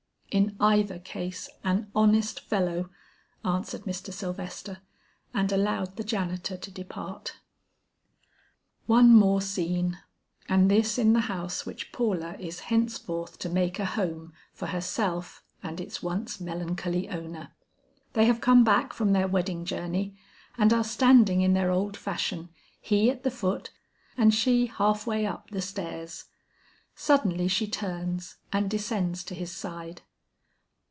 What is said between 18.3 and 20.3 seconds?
come back from their wedding journey,